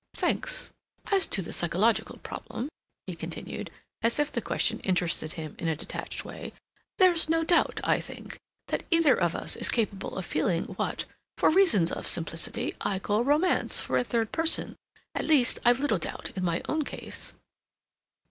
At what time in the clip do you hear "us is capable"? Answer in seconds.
9.35-10.15